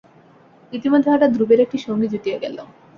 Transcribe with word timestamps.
ইতিমধ্যে 0.73 1.09
হঠাৎ 1.11 1.29
ধ্রুবের 1.33 1.59
একটি 1.65 1.77
সঙ্গী 1.77 2.07
জুটিয়া 2.13 2.37
গেল। 2.43 2.57